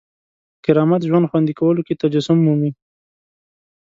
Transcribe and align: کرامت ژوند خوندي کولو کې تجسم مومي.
کرامت 0.63 1.01
ژوند 1.09 1.29
خوندي 1.31 1.53
کولو 1.59 1.81
کې 1.87 1.99
تجسم 2.01 2.37
مومي. 2.45 2.71